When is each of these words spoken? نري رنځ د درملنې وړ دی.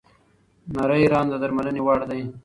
نري 0.75 1.03
رنځ 1.13 1.29
د 1.31 1.33
درملنې 1.41 1.81
وړ 1.83 1.99
دی. 2.09 2.21